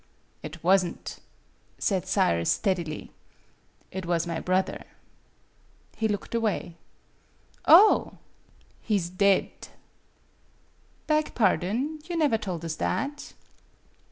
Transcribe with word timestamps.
"It 0.41 0.63
was 0.63 0.83
n't," 0.83 1.19
said 1.77 2.07
Sayre, 2.07 2.43
steadily. 2.45 3.11
"It 3.91 4.07
was 4.07 4.25
my 4.25 4.39
brother." 4.39 4.85
He 5.95 6.07
looked 6.07 6.33
away. 6.33 6.75
"Oh!"" 7.67 8.17
He 8.81 8.97
's 8.97 9.09
dead."" 9.09 9.51
Beg 11.05 11.35
pardon. 11.35 11.99
You 12.09 12.17
never 12.17 12.39
told 12.39 12.65
us 12.65 12.77
that." 12.77 13.33